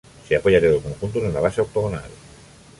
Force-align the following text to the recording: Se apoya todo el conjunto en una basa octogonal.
Se 0.27 0.35
apoya 0.35 0.59
todo 0.59 0.77
el 0.77 0.81
conjunto 0.81 1.19
en 1.19 1.25
una 1.27 1.41
basa 1.41 1.61
octogonal. 1.61 2.09